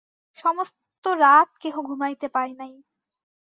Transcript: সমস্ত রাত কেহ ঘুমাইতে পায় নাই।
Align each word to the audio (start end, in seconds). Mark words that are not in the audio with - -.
সমস্ত 0.37 1.03
রাত 1.19 1.49
কেহ 1.61 1.75
ঘুমাইতে 1.81 2.27
পায় 2.27 2.53
নাই। 2.53 2.73